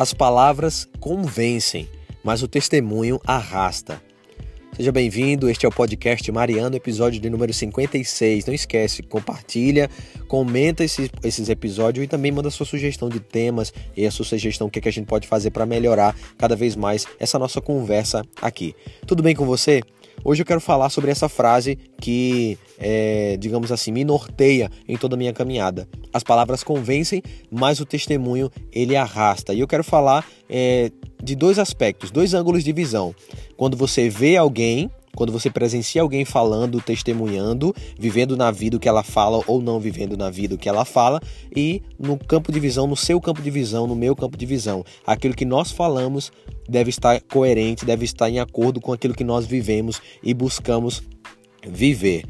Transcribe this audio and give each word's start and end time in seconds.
As 0.00 0.14
palavras 0.14 0.88
convencem, 0.98 1.86
mas 2.24 2.42
o 2.42 2.48
testemunho 2.48 3.20
arrasta. 3.26 4.02
Seja 4.74 4.90
bem-vindo, 4.90 5.46
este 5.50 5.66
é 5.66 5.68
o 5.68 5.70
podcast 5.70 6.32
Mariano, 6.32 6.74
episódio 6.74 7.20
de 7.20 7.28
número 7.28 7.52
56. 7.52 8.46
Não 8.46 8.54
esquece, 8.54 9.02
compartilha, 9.02 9.90
comenta 10.26 10.82
esses, 10.82 11.10
esses 11.22 11.50
episódios 11.50 12.02
e 12.02 12.08
também 12.08 12.32
manda 12.32 12.50
sua 12.50 12.64
sugestão 12.64 13.10
de 13.10 13.20
temas 13.20 13.74
e 13.94 14.06
a 14.06 14.10
sua 14.10 14.24
sugestão 14.24 14.68
o 14.68 14.70
que, 14.70 14.78
é 14.78 14.82
que 14.82 14.88
a 14.88 14.92
gente 14.92 15.06
pode 15.06 15.28
fazer 15.28 15.50
para 15.50 15.66
melhorar 15.66 16.16
cada 16.38 16.56
vez 16.56 16.74
mais 16.76 17.06
essa 17.18 17.38
nossa 17.38 17.60
conversa 17.60 18.24
aqui. 18.40 18.74
Tudo 19.06 19.22
bem 19.22 19.36
com 19.36 19.44
você? 19.44 19.82
Hoje 20.22 20.42
eu 20.42 20.46
quero 20.46 20.60
falar 20.60 20.90
sobre 20.90 21.10
essa 21.10 21.28
frase 21.28 21.78
que, 22.00 22.58
é, 22.78 23.36
digamos 23.38 23.72
assim, 23.72 23.90
me 23.90 24.04
norteia 24.04 24.70
em 24.86 24.96
toda 24.96 25.16
a 25.16 25.18
minha 25.18 25.32
caminhada. 25.32 25.88
As 26.12 26.22
palavras 26.22 26.62
convencem, 26.62 27.22
mas 27.50 27.80
o 27.80 27.86
testemunho 27.86 28.50
ele 28.70 28.96
arrasta. 28.96 29.54
E 29.54 29.60
eu 29.60 29.68
quero 29.68 29.82
falar 29.82 30.26
é, 30.48 30.90
de 31.22 31.34
dois 31.34 31.58
aspectos, 31.58 32.10
dois 32.10 32.34
ângulos 32.34 32.62
de 32.62 32.72
visão. 32.72 33.14
Quando 33.56 33.76
você 33.76 34.10
vê 34.10 34.36
alguém 34.36 34.90
quando 35.14 35.32
você 35.32 35.50
presencia 35.50 36.02
alguém 36.02 36.24
falando, 36.24 36.80
testemunhando, 36.80 37.74
vivendo 37.98 38.36
na 38.36 38.50
vida 38.50 38.76
o 38.76 38.80
que 38.80 38.88
ela 38.88 39.02
fala 39.02 39.42
ou 39.46 39.60
não 39.60 39.80
vivendo 39.80 40.16
na 40.16 40.30
vida 40.30 40.54
o 40.54 40.58
que 40.58 40.68
ela 40.68 40.84
fala, 40.84 41.20
e 41.54 41.82
no 41.98 42.16
campo 42.16 42.52
de 42.52 42.60
visão, 42.60 42.86
no 42.86 42.96
seu 42.96 43.20
campo 43.20 43.42
de 43.42 43.50
visão, 43.50 43.86
no 43.86 43.94
meu 43.94 44.14
campo 44.14 44.36
de 44.36 44.46
visão, 44.46 44.84
aquilo 45.06 45.34
que 45.34 45.44
nós 45.44 45.70
falamos 45.70 46.32
deve 46.68 46.90
estar 46.90 47.20
coerente, 47.22 47.84
deve 47.84 48.04
estar 48.04 48.30
em 48.30 48.38
acordo 48.38 48.80
com 48.80 48.92
aquilo 48.92 49.14
que 49.14 49.24
nós 49.24 49.46
vivemos 49.46 50.00
e 50.22 50.32
buscamos 50.32 51.02
viver. 51.66 52.24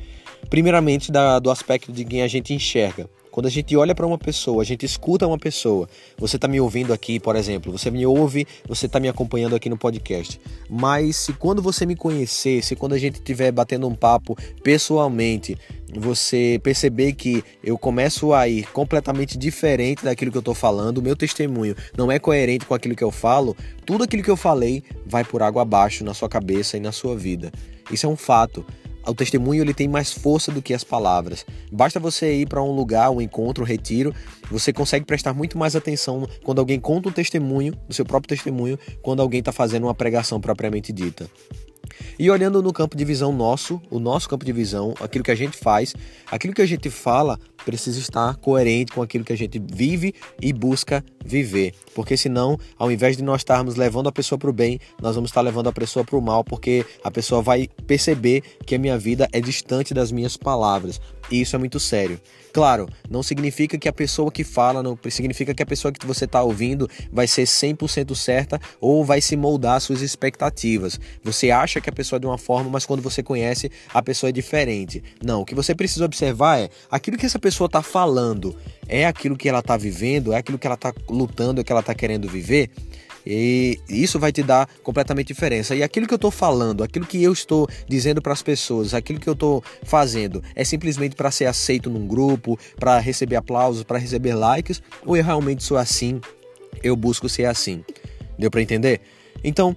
Primeiramente, 0.49 1.13
da, 1.13 1.39
do 1.39 1.51
aspecto 1.51 1.93
de 1.93 2.05
quem 2.05 2.23
a 2.23 2.29
gente 2.29 2.55
enxerga. 2.55 3.09
Quando 3.31 3.47
a 3.47 3.51
gente 3.51 3.77
olha 3.77 3.95
para 3.95 4.07
uma 4.07 4.19
pessoa, 4.19 4.63
a 4.63 4.67
gente 4.67 4.85
escuta 4.85 5.27
uma 5.27 5.39
pessoa. 5.39 5.89
Você 6.19 6.37
está 6.37 6.49
me 6.49 6.61
ouvindo 6.61 6.93
aqui, 6.93 7.21
por 7.21 7.37
exemplo, 7.37 7.71
você 7.71 7.91
me 7.91 8.05
ouve, 8.05 8.47
você 8.67 8.87
está 8.87 8.99
me 8.99 9.09
acompanhando 9.09 9.55
aqui 9.55 9.69
no 9.69 9.77
podcast. 9.77 10.41
Mas 10.69 11.17
se 11.17 11.33
quando 11.33 11.63
você 11.63 11.87
me 11.87 11.95
conhecer, 11.95 12.63
se 12.63 12.75
quando 12.75 12.95
a 12.95 12.99
gente 12.99 13.15
estiver 13.15 13.53
batendo 13.53 13.87
um 13.87 13.95
papo 13.95 14.37
pessoalmente, 14.63 15.57
você 15.95 16.61
perceber 16.63 17.13
que 17.13 17.43
eu 17.63 17.79
começo 17.79 18.33
a 18.33 18.49
ir 18.49 18.67
completamente 18.73 19.39
diferente 19.39 20.05
daquilo 20.05 20.31
que 20.31 20.37
eu 20.37 20.41
estou 20.41 20.55
falando, 20.55 20.99
o 20.99 21.03
meu 21.03 21.17
testemunho 21.17 21.75
não 21.97 22.11
é 22.11 22.19
coerente 22.19 22.67
com 22.67 22.75
aquilo 22.75 22.95
que 22.95 23.05
eu 23.05 23.11
falo, 23.11 23.57
tudo 23.85 24.05
aquilo 24.05 24.23
que 24.23 24.31
eu 24.31 24.37
falei 24.37 24.83
vai 25.07 25.25
por 25.25 25.43
água 25.43 25.63
abaixo 25.63 26.05
na 26.05 26.15
sua 26.15 26.29
cabeça 26.29 26.77
e 26.77 26.81
na 26.81 26.93
sua 26.93 27.17
vida. 27.17 27.53
Isso 27.91 28.07
é 28.07 28.09
um 28.09 28.17
fato 28.17 28.65
o 29.07 29.15
testemunho 29.15 29.63
ele 29.63 29.75
tem 29.75 29.89
mais 29.89 30.13
força 30.13 30.53
do 30.53 30.63
que 30.63 30.75
as 30.75 30.85
palavras. 30.85 31.45
Basta 31.73 31.99
você 31.99 32.35
ir 32.35 32.47
para 32.47 32.63
um 32.63 32.73
lugar, 32.73 33.11
um 33.11 33.21
encontro, 33.21 33.65
um 33.65 33.67
retiro, 33.67 34.15
você 34.51 34.73
consegue 34.73 35.05
prestar 35.05 35.33
muito 35.33 35.57
mais 35.57 35.75
atenção 35.75 36.27
quando 36.45 36.59
alguém 36.59 36.79
conta 36.79 37.09
um 37.09 37.13
testemunho, 37.13 37.75
o 37.89 37.95
seu 37.95 38.05
próprio 38.05 38.29
testemunho, 38.29 38.79
quando 39.03 39.21
alguém 39.21 39.41
está 39.41 39.53
fazendo 39.53 39.85
uma 39.85 39.95
pregação 39.95 40.41
propriamente 40.41 40.93
dita. 40.93 41.31
E 42.19 42.31
olhando 42.31 42.63
no 42.63 42.73
campo 42.73 42.97
de 42.97 43.05
visão 43.05 43.33
nosso, 43.33 43.81
o 43.91 43.99
nosso 43.99 44.29
campo 44.29 44.45
de 44.45 44.53
visão, 44.53 44.95
aquilo 45.01 45.25
que 45.25 45.31
a 45.31 45.35
gente 45.35 45.57
faz, 45.57 45.95
aquilo 46.31 46.55
que 46.55 46.63
a 46.63 46.67
gente 46.67 46.91
fala 46.91 47.39
precisa 47.65 47.99
estar 47.99 48.37
coerente 48.37 48.93
com 48.93 49.03
aquilo 49.03 49.25
que 49.25 49.33
a 49.33 49.37
gente 49.37 49.59
vive 49.59 50.15
e 50.41 50.53
busca 50.53 51.05
viver. 51.25 51.75
Porque 51.95 52.17
senão, 52.17 52.59
ao 52.79 52.91
invés 52.91 53.17
de 53.17 53.23
nós 53.23 53.41
estarmos 53.41 53.77
levando 53.77 54.09
a 54.09 54.13
pessoa 54.13 54.39
para 54.39 54.51
o 54.51 54.53
bem, 54.53 54.81
nós 55.01 55.15
vamos 55.15 55.31
estar 55.31 55.41
levando 55.41 55.69
a 55.69 55.73
pessoa 55.73 56.05
para 56.05 56.17
o 56.17 56.23
mal, 56.23 56.43
porque 56.43 56.85
a 57.05 57.11
pessoa 57.11 57.43
vai 57.43 57.69
perceber 57.87 58.43
que 58.65 58.75
a 58.75 58.79
minha 58.79 58.99
vida 58.99 59.29
é 59.33 59.41
distante 59.41 59.93
das 59.93 60.11
minhas 60.11 60.37
palavras. 60.37 61.01
E 61.31 61.41
isso 61.41 61.55
é 61.55 61.59
muito 61.59 61.79
sério. 61.79 62.21
Claro, 62.53 62.89
não 63.09 63.23
significa 63.23 63.79
que 63.79 63.89
a 63.89 63.93
pessoa 63.93 64.31
que 64.33 64.43
fala, 64.43 64.83
não 64.83 64.99
significa 65.09 65.55
que 65.55 65.63
a 65.63 65.67
pessoa 65.67 65.93
que 65.93 66.05
você 66.05 66.25
está 66.25 66.43
ouvindo 66.43 66.89
vai 67.13 67.29
ser 67.29 67.45
100% 67.45 68.15
certa 68.17 68.61
ou 68.81 69.05
vai 69.05 69.21
se 69.21 69.37
moldar 69.37 69.77
às 69.77 69.85
suas 69.85 70.03
expectativas. 70.03 70.99
Você 71.23 71.53
acha 71.53 71.80
que 71.81 71.91
a 71.91 71.93
pessoa 71.93 72.19
é 72.19 72.21
de 72.21 72.27
uma 72.27 72.39
forma, 72.39 72.71
mas 72.71 72.87
quando 72.87 73.03
você 73.03 73.23
conhece, 73.23 73.71
a 73.93 74.03
pessoa 74.03 74.31
é 74.31 74.33
diferente. 74.33 75.03
Não, 75.23 75.43
o 75.43 75.45
que 75.45 75.55
você 75.55 75.75
precisa 75.75 76.05
observar 76.05 76.59
é 76.61 76.71
aquilo 76.91 77.17
que 77.17 77.27
essa 77.27 77.39
pessoa 77.39 77.67
está 77.67 77.83
falando 77.83 78.57
é 78.89 79.07
aquilo 79.07 79.37
que 79.37 79.49
ela 79.49 79.61
está 79.61 79.77
vivendo, 79.77 80.33
é 80.33 80.37
aquilo 80.37 80.59
que 80.59 80.67
ela 80.67 80.75
está 80.75 80.93
lutando, 81.09 81.61
é 81.61 81.65
que 81.65 81.71
ela 81.71 81.81
está 81.81 81.95
querendo 81.95 82.29
viver. 82.29 82.71
E 83.25 83.79
isso 83.89 84.19
vai 84.19 84.33
te 84.33 84.43
dar 84.43 84.69
completamente 84.83 85.29
diferença. 85.29 85.75
E 85.75 85.83
aquilo 85.83 86.07
que 86.07 86.15
eu 86.15 86.17
estou 86.17 86.31
falando, 86.31 86.83
aquilo 86.83 87.07
que 87.07 87.23
eu 87.23 87.33
estou 87.33 87.69
dizendo 87.87 88.21
para 88.21 88.33
as 88.33 88.43
pessoas, 88.43 88.95
aquilo 88.95 89.21
que 89.21 89.29
eu 89.29 89.35
estou 89.35 89.63
fazendo, 89.83 90.43
é 90.55 90.65
simplesmente 90.65 91.15
para 91.15 91.31
ser 91.31 91.45
aceito 91.45 91.91
num 91.91 92.07
grupo, 92.07 92.59
para 92.79 92.99
receber 92.99 93.37
aplausos, 93.37 93.85
para 93.85 93.99
receber 93.99 94.35
likes, 94.35 94.83
ou 95.05 95.17
eu 95.17 95.23
realmente 95.23 95.63
sou 95.63 95.77
assim? 95.77 96.21
Eu 96.83 96.97
busco 96.97 97.29
ser 97.29 97.45
assim. 97.45 97.85
Deu 98.39 98.51
para 98.51 98.63
entender? 98.63 99.01
Então, 99.45 99.77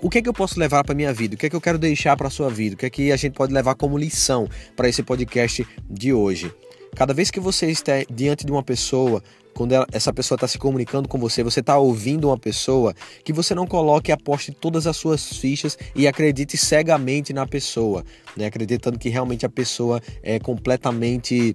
o 0.00 0.08
que 0.08 0.18
é 0.18 0.22
que 0.22 0.28
eu 0.28 0.32
posso 0.32 0.58
levar 0.58 0.84
para 0.84 0.94
minha 0.94 1.12
vida? 1.12 1.34
O 1.34 1.38
que 1.38 1.46
é 1.46 1.50
que 1.50 1.56
eu 1.56 1.60
quero 1.60 1.78
deixar 1.78 2.16
para 2.16 2.30
sua 2.30 2.48
vida? 2.48 2.74
O 2.74 2.78
que 2.78 2.86
é 2.86 2.90
que 2.90 3.12
a 3.12 3.16
gente 3.16 3.34
pode 3.34 3.52
levar 3.52 3.74
como 3.74 3.98
lição 3.98 4.48
para 4.76 4.88
esse 4.88 5.02
podcast 5.02 5.66
de 5.88 6.12
hoje? 6.12 6.52
Cada 6.94 7.12
vez 7.12 7.30
que 7.30 7.40
você 7.40 7.66
está 7.66 7.92
diante 8.10 8.46
de 8.46 8.52
uma 8.52 8.62
pessoa, 8.62 9.22
quando 9.54 9.72
ela, 9.72 9.86
essa 9.92 10.12
pessoa 10.12 10.36
está 10.36 10.46
se 10.46 10.58
comunicando 10.58 11.08
com 11.08 11.18
você, 11.18 11.42
você 11.42 11.60
está 11.60 11.76
ouvindo 11.78 12.28
uma 12.28 12.38
pessoa, 12.38 12.94
que 13.24 13.32
você 13.32 13.54
não 13.54 13.66
coloque 13.66 14.10
e 14.10 14.12
aposte 14.12 14.52
todas 14.52 14.86
as 14.86 14.96
suas 14.96 15.36
fichas 15.36 15.76
e 15.94 16.06
acredite 16.06 16.56
cegamente 16.56 17.32
na 17.32 17.46
pessoa, 17.46 18.04
né? 18.36 18.46
acreditando 18.46 18.98
que 18.98 19.08
realmente 19.08 19.44
a 19.44 19.48
pessoa 19.48 20.00
é 20.22 20.38
completamente 20.38 21.54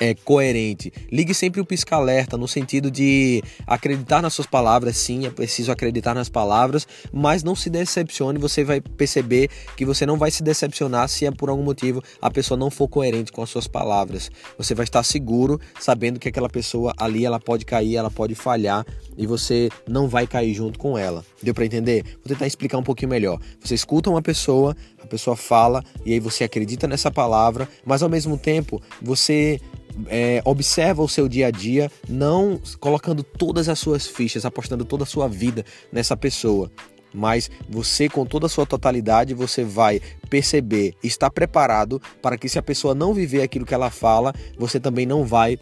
é, 0.00 0.14
coerente. 0.14 0.92
Ligue 1.10 1.34
sempre 1.34 1.60
o 1.60 1.64
pisca-alerta 1.64 2.36
no 2.36 2.48
sentido 2.48 2.90
de 2.90 3.42
acreditar 3.66 4.22
nas 4.22 4.34
suas 4.34 4.46
palavras, 4.46 4.96
sim, 4.96 5.26
é 5.26 5.30
preciso 5.30 5.70
acreditar 5.70 6.14
nas 6.14 6.28
palavras, 6.28 6.86
mas 7.12 7.42
não 7.42 7.54
se 7.54 7.70
decepcione, 7.70 8.38
você 8.38 8.64
vai 8.64 8.80
perceber 8.80 9.48
que 9.76 9.84
você 9.84 10.06
não 10.06 10.16
vai 10.16 10.30
se 10.30 10.42
decepcionar 10.42 11.08
se 11.08 11.26
é 11.26 11.30
por 11.30 11.48
algum 11.48 11.62
motivo 11.62 12.02
a 12.20 12.30
pessoa 12.30 12.58
não 12.58 12.70
for 12.70 12.88
coerente 12.88 13.32
com 13.32 13.42
as 13.42 13.50
suas 13.50 13.66
palavras. 13.66 14.30
Você 14.58 14.74
vai 14.74 14.84
estar 14.84 15.02
seguro 15.02 15.60
sabendo 15.80 16.18
que 16.18 16.28
aquela 16.28 16.48
pessoa 16.48 16.92
ali 16.96 17.24
ela 17.24 17.40
pode 17.40 17.64
cair, 17.64 17.96
ela 17.96 18.10
pode 18.10 18.34
falhar 18.34 18.84
e 19.16 19.26
você 19.26 19.68
não 19.88 20.08
vai 20.08 20.26
cair 20.26 20.54
junto 20.54 20.78
com 20.78 20.98
ela. 20.98 21.24
Deu 21.42 21.54
para 21.54 21.64
entender? 21.64 22.04
Vou 22.04 22.28
tentar 22.28 22.46
explicar 22.46 22.78
um 22.78 22.82
pouquinho 22.82 23.10
melhor. 23.10 23.38
Você 23.60 23.74
escuta 23.74 24.10
uma 24.10 24.22
pessoa, 24.22 24.76
a 25.02 25.06
pessoa 25.06 25.36
fala 25.36 25.82
e 26.04 26.12
aí 26.12 26.20
você 26.20 26.44
acredita 26.44 26.86
nessa 26.86 27.10
palavra, 27.10 27.68
mas 27.84 28.02
ao 28.02 28.08
mesmo 28.08 28.36
tempo 28.36 28.80
você 29.02 29.60
é, 30.06 30.42
observa 30.44 31.02
o 31.02 31.08
seu 31.08 31.28
dia 31.28 31.48
a 31.48 31.50
dia, 31.50 31.90
não 32.08 32.60
colocando 32.80 33.22
todas 33.22 33.68
as 33.68 33.78
suas 33.78 34.06
fichas, 34.06 34.44
apostando 34.44 34.84
toda 34.84 35.04
a 35.04 35.06
sua 35.06 35.28
vida 35.28 35.64
nessa 35.92 36.16
pessoa. 36.16 36.70
Mas 37.12 37.48
você, 37.68 38.08
com 38.08 38.26
toda 38.26 38.46
a 38.46 38.48
sua 38.48 38.66
totalidade, 38.66 39.34
você 39.34 39.62
vai 39.62 40.00
perceber, 40.28 40.94
estar 41.02 41.30
preparado 41.30 42.02
para 42.20 42.36
que 42.36 42.48
se 42.48 42.58
a 42.58 42.62
pessoa 42.62 42.94
não 42.94 43.14
viver 43.14 43.42
aquilo 43.42 43.64
que 43.64 43.74
ela 43.74 43.88
fala, 43.88 44.34
você 44.58 44.80
também 44.80 45.06
não 45.06 45.24
vai 45.24 45.56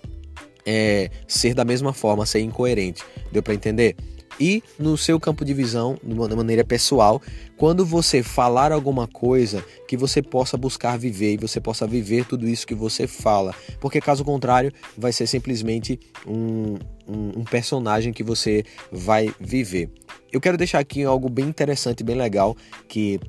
é, 0.64 1.10
ser 1.28 1.54
da 1.54 1.64
mesma 1.64 1.93
forma, 1.93 2.25
ser 2.25 2.41
incoerente. 2.41 3.04
Deu 3.31 3.43
para 3.43 3.54
entender? 3.54 3.97
E 4.38 4.62
no 4.78 4.97
seu 4.97 5.19
campo 5.20 5.44
de 5.44 5.54
visão, 5.54 5.98
de 6.03 6.15
uma 6.15 6.28
maneira 6.28 6.65
pessoal, 6.65 7.20
quando 7.56 7.84
você 7.84 8.22
falar 8.22 8.72
alguma 8.72 9.06
coisa 9.06 9.65
que 9.87 9.97
você 9.97 10.22
possa 10.22 10.56
buscar 10.56 10.98
viver 10.98 11.34
e 11.34 11.37
você 11.37 11.60
possa 11.60 11.87
viver 11.87 12.25
tudo 12.26 12.48
isso 12.48 12.66
que 12.66 12.75
você 12.75 13.06
fala, 13.06 13.54
porque 13.81 14.00
caso 14.00 14.25
contrário 14.25 14.72
vai 14.97 15.12
ser 15.12 15.26
simplesmente 15.26 15.98
um, 16.26 16.75
um, 17.06 17.41
um 17.41 17.44
personagem 17.44 18.12
que 18.12 18.22
você 18.22 18.65
vai 18.91 19.32
viver. 19.38 19.91
Eu 20.32 20.41
quero 20.41 20.56
deixar 20.56 20.78
aqui 20.78 21.04
algo 21.04 21.28
bem 21.28 21.47
interessante, 21.47 22.03
bem 22.03 22.16
legal 22.16 22.56
que 22.88 23.20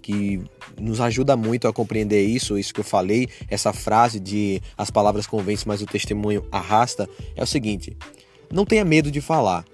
que 0.00 0.42
nos 0.80 1.00
ajuda 1.00 1.36
muito 1.36 1.68
a 1.68 1.72
compreender 1.72 2.24
isso, 2.24 2.58
isso 2.58 2.72
que 2.72 2.80
eu 2.80 2.84
falei, 2.84 3.28
essa 3.48 3.72
frase 3.72 4.18
de 4.18 4.60
as 4.76 4.90
palavras 4.90 5.26
convencem, 5.26 5.68
mas 5.68 5.82
o 5.82 5.86
testemunho 5.86 6.44
arrasta, 6.50 7.08
é 7.36 7.42
o 7.42 7.46
seguinte: 7.46 7.96
não 8.52 8.64
tenha 8.64 8.84
medo 8.84 9.10
de 9.10 9.20
falar. 9.20 9.64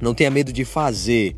Não 0.00 0.14
tenha 0.14 0.30
medo 0.30 0.52
de 0.52 0.64
fazer. 0.64 1.36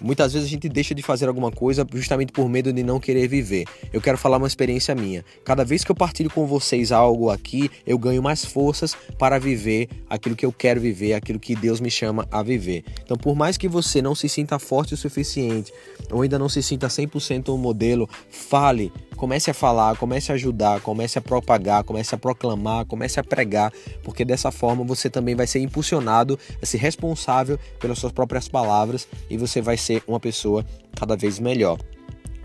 Muitas 0.00 0.34
vezes 0.34 0.46
a 0.46 0.50
gente 0.50 0.68
deixa 0.68 0.94
de 0.94 1.02
fazer 1.02 1.26
alguma 1.26 1.50
coisa 1.50 1.86
justamente 1.94 2.30
por 2.30 2.48
medo 2.48 2.72
de 2.72 2.82
não 2.82 3.00
querer 3.00 3.26
viver. 3.26 3.64
Eu 3.92 4.00
quero 4.00 4.18
falar 4.18 4.36
uma 4.36 4.46
experiência 4.46 4.94
minha. 4.94 5.24
Cada 5.42 5.64
vez 5.64 5.84
que 5.84 5.90
eu 5.90 5.94
partilho 5.94 6.30
com 6.30 6.46
vocês 6.46 6.92
algo 6.92 7.30
aqui, 7.30 7.70
eu 7.86 7.98
ganho 7.98 8.22
mais 8.22 8.44
forças 8.44 8.94
para 9.18 9.38
viver 9.38 9.88
aquilo 10.08 10.36
que 10.36 10.44
eu 10.44 10.52
quero 10.52 10.80
viver, 10.80 11.14
aquilo 11.14 11.40
que 11.40 11.56
Deus 11.56 11.80
me 11.80 11.90
chama 11.90 12.28
a 12.30 12.42
viver. 12.42 12.84
Então, 13.02 13.16
por 13.16 13.34
mais 13.34 13.56
que 13.56 13.68
você 13.68 14.02
não 14.02 14.14
se 14.14 14.28
sinta 14.28 14.58
forte 14.58 14.92
o 14.92 14.96
suficiente 14.96 15.72
ou 16.10 16.20
ainda 16.22 16.38
não 16.38 16.48
se 16.48 16.62
sinta 16.62 16.88
100% 16.88 17.48
um 17.54 17.56
modelo, 17.56 18.08
fale, 18.30 18.92
Comece 19.16 19.50
a 19.50 19.54
falar, 19.54 19.96
comece 19.96 20.30
a 20.30 20.34
ajudar, 20.34 20.80
comece 20.82 21.18
a 21.18 21.22
propagar, 21.22 21.82
comece 21.84 22.14
a 22.14 22.18
proclamar, 22.18 22.84
comece 22.84 23.18
a 23.18 23.24
pregar, 23.24 23.72
porque 24.02 24.24
dessa 24.24 24.50
forma 24.50 24.84
você 24.84 25.08
também 25.08 25.34
vai 25.34 25.46
ser 25.46 25.60
impulsionado 25.60 26.38
a 26.62 26.66
ser 26.66 26.78
responsável 26.78 27.58
pelas 27.80 27.98
suas 27.98 28.12
próprias 28.12 28.46
palavras 28.46 29.08
e 29.30 29.36
você 29.38 29.62
vai 29.62 29.76
ser 29.78 30.02
uma 30.06 30.20
pessoa 30.20 30.64
cada 30.94 31.16
vez 31.16 31.38
melhor. 31.38 31.78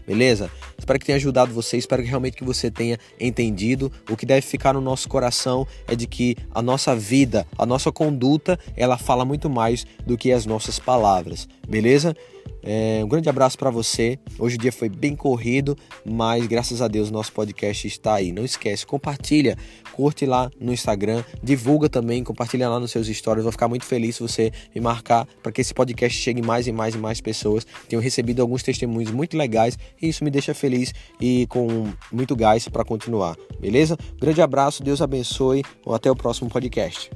beleza? 0.08 0.50
Espero 0.78 0.98
que 0.98 1.06
tenha 1.06 1.16
ajudado 1.16 1.54
você, 1.54 1.78
espero 1.78 2.02
que 2.02 2.10
realmente 2.10 2.36
que 2.36 2.44
você 2.44 2.72
tenha 2.72 2.98
entendido. 3.20 3.92
O 4.10 4.18
que 4.18 4.26
deve 4.26 4.42
ficar 4.42 4.74
no 4.74 4.82
nosso 4.82 5.08
coração 5.08 5.68
é 5.88 5.96
de 5.96 6.08
que 6.08 6.36
a 6.54 6.62
nossa 6.62 6.96
vida, 6.96 7.46
a 7.58 7.66
nossa 7.66 7.92
conduta, 7.92 8.60
ela 8.76 8.98
fala 8.98 9.24
muito 9.24 9.50
mais 9.50 9.86
do 10.06 10.18
que 10.18 10.32
as 10.32 10.46
nossas 10.46 10.80
palavras, 10.80 11.48
beleza? 11.68 12.16
É, 12.64 13.02
um 13.04 13.08
grande 13.08 13.30
abraço 13.30 13.58
para 13.58 13.70
você. 13.70 14.20
Hoje 14.38 14.56
o 14.56 14.60
dia 14.60 14.72
foi 14.72 14.90
bem 14.90 15.16
corrido, 15.16 15.76
mas 16.06 16.46
graças 16.48 16.82
a 16.82 16.88
Deus 16.88 17.10
nosso 17.10 17.32
podcast 17.32 17.88
está 17.88 18.16
aí. 18.16 18.32
Não 18.32 18.46
esquece, 18.46 18.86
compartilha, 18.86 19.58
curte 19.94 20.26
lá 20.26 20.50
no 20.60 20.72
Instagram, 20.72 21.24
divulga 21.42 21.90
também, 21.90 22.24
compartilha 22.24 22.70
lá 22.70 22.80
nos 22.80 22.92
seus 22.92 23.08
stories. 23.08 23.44
Vou 23.44 23.52
ficar 23.52 23.68
muito 23.68 23.86
feliz 23.86 24.16
se 24.16 24.22
você 24.22 24.52
me 24.74 24.82
marcar 24.82 25.28
para 25.42 25.52
que 25.52 25.62
esse 25.62 25.74
podcast 25.74 26.18
chegue 26.18 26.42
mais 26.42 26.68
e 26.68 26.72
mais 26.72 26.96
e 26.96 26.98
mais 26.98 27.20
pessoas. 27.20 27.66
Tenho 27.88 28.02
recebido 28.02 28.42
alguns 28.42 28.64
testemunhos 28.64 29.12
muito 29.12 29.36
legais 29.38 29.78
e 30.02 30.10
isso 30.10 30.24
me 30.24 30.30
deixa 30.30 30.54
feliz 30.54 30.94
e 31.20 31.48
com 31.48 31.88
muito 32.12 32.36
gás 32.36 32.68
para 32.68 32.84
continuar. 32.84 33.36
Beleza? 33.60 33.98
Grande 34.20 34.42
abraço, 34.42 34.84
Deus 34.84 35.02
abençoe. 35.02 35.64
Até 35.88 36.10
o 36.10 36.16
próximo 36.16 36.50
podcast. 36.50 37.10